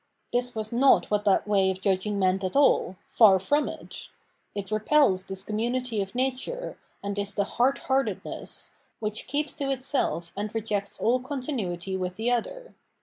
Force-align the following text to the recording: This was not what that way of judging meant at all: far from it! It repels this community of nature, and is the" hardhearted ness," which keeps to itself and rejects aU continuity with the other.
This 0.33 0.55
was 0.55 0.71
not 0.73 1.11
what 1.11 1.25
that 1.25 1.47
way 1.47 1.69
of 1.69 1.79
judging 1.79 2.17
meant 2.17 2.43
at 2.43 2.55
all: 2.55 2.95
far 3.05 3.37
from 3.37 3.69
it! 3.69 4.09
It 4.55 4.71
repels 4.71 5.25
this 5.25 5.43
community 5.43 6.01
of 6.01 6.15
nature, 6.15 6.75
and 7.03 7.19
is 7.19 7.35
the" 7.35 7.43
hardhearted 7.59 8.25
ness," 8.25 8.71
which 8.99 9.27
keeps 9.27 9.53
to 9.57 9.69
itself 9.69 10.33
and 10.35 10.55
rejects 10.55 10.99
aU 10.99 11.19
continuity 11.19 11.95
with 11.95 12.15
the 12.15 12.31
other. 12.31 12.73